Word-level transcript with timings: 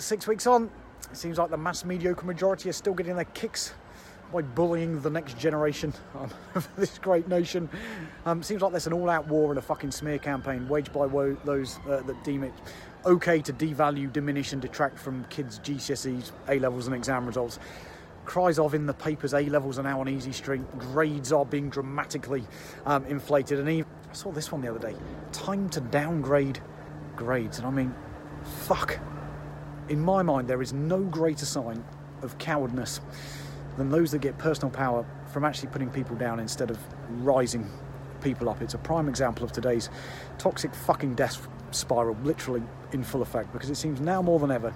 six 0.00 0.26
weeks 0.26 0.46
on, 0.46 0.70
it 1.10 1.16
seems 1.16 1.38
like 1.38 1.50
the 1.50 1.56
mass 1.56 1.84
mediocre 1.84 2.26
majority 2.26 2.68
are 2.68 2.74
still 2.74 2.94
getting 2.94 3.16
their 3.16 3.24
kicks 3.26 3.74
by 4.32 4.42
bullying 4.42 5.00
the 5.00 5.10
next 5.10 5.38
generation 5.38 5.92
of 6.54 6.68
this 6.76 6.98
great 6.98 7.28
nation. 7.28 7.68
Um, 8.26 8.42
seems 8.42 8.62
like 8.62 8.70
there's 8.72 8.86
an 8.86 8.92
all-out 8.92 9.26
war 9.26 9.50
and 9.50 9.58
a 9.58 9.62
fucking 9.62 9.90
smear 9.90 10.18
campaign 10.18 10.68
waged 10.68 10.92
by 10.92 11.06
wo- 11.06 11.36
those 11.44 11.78
uh, 11.88 12.02
that 12.02 12.22
deem 12.24 12.44
it 12.44 12.52
okay 13.04 13.40
to 13.40 13.52
devalue, 13.52 14.12
diminish, 14.12 14.52
and 14.52 14.62
detract 14.62 14.98
from 14.98 15.24
kids' 15.24 15.58
GCSEs, 15.60 16.32
A 16.48 16.58
levels, 16.58 16.86
and 16.86 16.94
exam 16.94 17.26
results. 17.26 17.58
Cries 18.24 18.58
of 18.58 18.74
in 18.74 18.86
the 18.86 18.94
papers, 18.94 19.34
A 19.34 19.42
levels 19.48 19.78
are 19.78 19.82
now 19.82 20.00
on 20.00 20.08
easy 20.08 20.32
street, 20.32 20.62
grades 20.78 21.32
are 21.32 21.44
being 21.44 21.70
dramatically 21.70 22.44
um, 22.86 23.04
inflated, 23.06 23.58
and 23.58 23.68
even 23.68 23.86
I 24.08 24.12
saw 24.12 24.30
this 24.30 24.52
one 24.52 24.60
the 24.60 24.68
other 24.68 24.78
day. 24.78 24.94
Time 25.32 25.68
to 25.70 25.80
downgrade 25.80 26.60
grades, 27.16 27.58
and 27.58 27.66
I 27.66 27.70
mean, 27.70 27.94
fuck. 28.44 28.98
In 29.90 30.00
my 30.00 30.22
mind, 30.22 30.48
there 30.48 30.62
is 30.62 30.72
no 30.72 31.00
greater 31.00 31.44
sign 31.44 31.84
of 32.22 32.38
cowardness 32.38 33.00
than 33.76 33.90
those 33.90 34.12
that 34.12 34.20
get 34.20 34.38
personal 34.38 34.70
power 34.70 35.04
from 35.32 35.44
actually 35.44 35.68
putting 35.68 35.90
people 35.90 36.16
down 36.16 36.40
instead 36.40 36.70
of 36.70 36.78
rising 37.22 37.68
people 38.22 38.48
up. 38.48 38.62
It's 38.62 38.74
a 38.74 38.78
prime 38.78 39.08
example 39.08 39.44
of 39.44 39.52
today's 39.52 39.90
toxic 40.38 40.74
fucking 40.74 41.16
death 41.16 41.46
spiral, 41.72 42.16
literally 42.22 42.62
in 42.92 43.02
full 43.02 43.20
effect, 43.20 43.52
because 43.52 43.68
it 43.68 43.76
seems 43.76 44.00
now 44.00 44.22
more 44.22 44.38
than 44.38 44.50
ever 44.50 44.72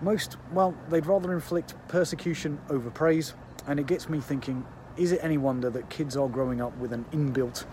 most, 0.00 0.36
well, 0.52 0.74
they'd 0.90 1.06
rather 1.06 1.32
inflict 1.32 1.74
persecution 1.88 2.60
over 2.68 2.90
praise, 2.90 3.34
and 3.66 3.80
it 3.80 3.86
gets 3.86 4.08
me 4.08 4.20
thinking 4.20 4.64
is 4.96 5.10
it 5.10 5.18
any 5.22 5.38
wonder 5.38 5.70
that 5.70 5.90
kids 5.90 6.16
are 6.16 6.28
growing 6.28 6.60
up 6.60 6.76
with 6.78 6.92
an 6.92 7.04
inbuilt 7.10 7.64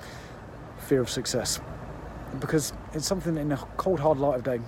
fear 0.79 1.01
of 1.01 1.09
success? 1.09 1.61
Because 2.39 2.73
it's 2.93 3.05
something 3.05 3.37
in 3.37 3.51
a 3.51 3.57
cold, 3.77 3.99
hard 3.99 4.17
light 4.17 4.37
of 4.37 4.43
day. 4.43 4.59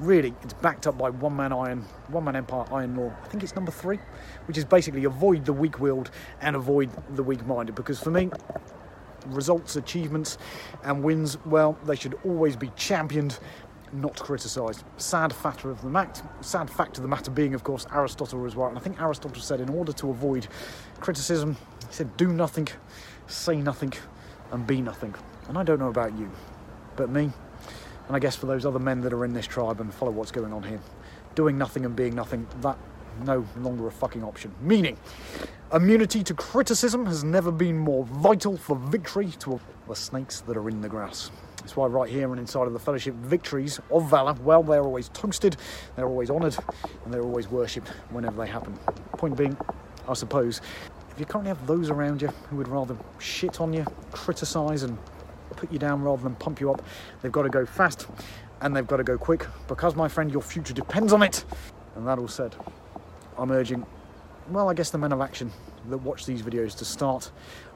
Really, 0.00 0.32
it's 0.42 0.54
backed 0.54 0.86
up 0.86 0.96
by 0.96 1.10
one 1.10 1.34
man 1.34 1.52
iron, 1.52 1.84
one 2.08 2.24
man 2.24 2.36
empire 2.36 2.64
iron 2.72 2.94
law. 2.94 3.12
I 3.24 3.28
think 3.28 3.42
it's 3.42 3.56
number 3.56 3.72
three, 3.72 3.98
which 4.46 4.56
is 4.56 4.64
basically 4.64 5.04
avoid 5.04 5.44
the 5.44 5.52
weak 5.52 5.80
willed 5.80 6.10
and 6.40 6.54
avoid 6.54 6.90
the 7.16 7.22
weak 7.24 7.44
minded. 7.46 7.74
Because 7.74 7.98
for 7.98 8.10
me, 8.10 8.30
results, 9.26 9.74
achievements, 9.74 10.38
and 10.84 11.02
wins, 11.02 11.36
well, 11.44 11.76
they 11.84 11.96
should 11.96 12.14
always 12.24 12.54
be 12.54 12.70
championed, 12.76 13.40
not 13.92 14.16
criticised. 14.20 14.84
Sad 14.98 15.32
fact 15.32 15.64
of 15.64 15.82
the 15.82 15.88
matter, 15.88 16.22
sad 16.42 16.70
fact 16.70 16.96
of 16.98 17.02
the 17.02 17.08
matter 17.08 17.32
being, 17.32 17.54
of 17.54 17.64
course, 17.64 17.84
Aristotle 17.92 18.38
was 18.38 18.54
right, 18.54 18.68
and 18.68 18.78
I 18.78 18.80
think 18.80 19.00
Aristotle 19.00 19.42
said 19.42 19.60
in 19.60 19.68
order 19.68 19.92
to 19.94 20.10
avoid 20.10 20.46
criticism, 21.00 21.56
he 21.88 21.94
said 21.94 22.16
do 22.16 22.28
nothing, 22.28 22.68
say 23.26 23.56
nothing, 23.56 23.92
and 24.52 24.64
be 24.64 24.80
nothing. 24.80 25.14
And 25.48 25.58
I 25.58 25.64
don't 25.64 25.80
know 25.80 25.88
about 25.88 26.16
you, 26.16 26.30
but 26.96 27.10
me, 27.10 27.32
and 28.08 28.16
I 28.16 28.18
guess 28.18 28.34
for 28.34 28.46
those 28.46 28.66
other 28.66 28.78
men 28.78 29.02
that 29.02 29.12
are 29.12 29.24
in 29.24 29.34
this 29.34 29.46
tribe 29.46 29.80
and 29.80 29.92
follow 29.92 30.10
what's 30.10 30.32
going 30.32 30.52
on 30.52 30.62
here, 30.62 30.80
doing 31.34 31.56
nothing 31.56 31.84
and 31.84 31.94
being 31.94 32.14
nothing, 32.14 32.46
that 32.62 32.76
no 33.24 33.46
longer 33.58 33.86
a 33.86 33.92
fucking 33.92 34.24
option. 34.24 34.52
Meaning, 34.60 34.96
immunity 35.72 36.22
to 36.24 36.34
criticism 36.34 37.04
has 37.06 37.22
never 37.22 37.52
been 37.52 37.76
more 37.76 38.04
vital 38.04 38.56
for 38.56 38.76
victory 38.76 39.30
to 39.40 39.60
the 39.86 39.94
snakes 39.94 40.40
that 40.40 40.56
are 40.56 40.68
in 40.68 40.80
the 40.80 40.88
grass. 40.88 41.30
That's 41.58 41.76
why 41.76 41.86
right 41.86 42.08
here 42.08 42.30
and 42.30 42.40
inside 42.40 42.66
of 42.66 42.72
the 42.72 42.78
fellowship, 42.78 43.14
victories 43.14 43.78
of 43.90 44.08
valour, 44.08 44.34
well, 44.42 44.62
they're 44.62 44.82
always 44.82 45.10
toasted, 45.10 45.56
they're 45.96 46.06
always 46.06 46.30
honoured, 46.30 46.56
and 47.04 47.12
they're 47.12 47.22
always 47.22 47.48
worshipped 47.48 47.88
whenever 48.10 48.36
they 48.42 48.50
happen. 48.50 48.74
Point 49.18 49.36
being, 49.36 49.56
I 50.08 50.14
suppose, 50.14 50.62
if 51.10 51.20
you 51.20 51.26
currently 51.26 51.48
have 51.48 51.66
those 51.66 51.90
around 51.90 52.22
you 52.22 52.28
who 52.48 52.56
would 52.56 52.68
rather 52.68 52.96
shit 53.18 53.60
on 53.60 53.72
you, 53.72 53.84
criticise, 54.12 54.84
and 54.84 54.96
put 55.56 55.72
you 55.72 55.78
down 55.78 56.02
rather 56.02 56.22
than 56.22 56.34
pump 56.36 56.60
you 56.60 56.70
up, 56.70 56.82
they've 57.22 57.32
got 57.32 57.42
to 57.42 57.48
go 57.48 57.66
fast 57.66 58.06
and 58.60 58.74
they've 58.74 58.86
got 58.86 58.96
to 58.98 59.04
go 59.04 59.16
quick 59.16 59.46
because, 59.66 59.94
my 59.94 60.08
friend, 60.08 60.30
your 60.30 60.42
future 60.42 60.74
depends 60.74 61.12
on 61.12 61.22
it. 61.22 61.44
And 61.96 62.06
that 62.06 62.18
all 62.18 62.28
said, 62.28 62.54
I'm 63.36 63.50
urging, 63.50 63.86
well, 64.50 64.68
I 64.68 64.74
guess 64.74 64.90
the 64.90 64.98
men 64.98 65.12
of 65.12 65.20
action 65.20 65.50
that 65.88 65.98
watch 65.98 66.26
these 66.26 66.42
videos 66.42 66.76
to 66.78 66.84
start 66.84 67.30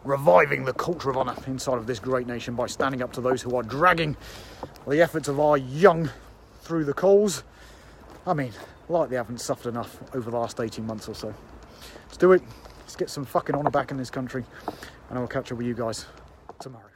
reviving 0.04 0.64
the 0.64 0.72
culture 0.72 1.10
of 1.10 1.16
honour 1.16 1.36
inside 1.46 1.78
of 1.78 1.86
this 1.86 1.98
great 1.98 2.26
nation 2.26 2.54
by 2.54 2.66
standing 2.66 3.02
up 3.02 3.12
to 3.12 3.20
those 3.20 3.42
who 3.42 3.56
are 3.56 3.62
dragging 3.62 4.16
the 4.88 5.00
efforts 5.00 5.28
of 5.28 5.38
our 5.38 5.56
young 5.56 6.10
through 6.62 6.84
the 6.84 6.94
coals. 6.94 7.44
I 8.26 8.34
mean, 8.34 8.52
like 8.88 9.08
they 9.10 9.16
haven't 9.16 9.40
suffered 9.40 9.70
enough 9.70 9.98
over 10.14 10.30
the 10.30 10.36
last 10.36 10.60
18 10.60 10.86
months 10.86 11.08
or 11.08 11.14
so. 11.14 11.34
Let's 12.06 12.16
do 12.16 12.32
it. 12.32 12.42
Let's 12.80 12.96
get 12.96 13.10
some 13.10 13.24
fucking 13.24 13.54
honour 13.54 13.70
back 13.70 13.90
in 13.90 13.96
this 13.96 14.10
country, 14.10 14.44
and 15.08 15.18
I 15.18 15.20
will 15.20 15.28
catch 15.28 15.50
up 15.50 15.58
with 15.58 15.66
you 15.66 15.74
guys 15.74 16.06
tomorrow. 16.60 16.91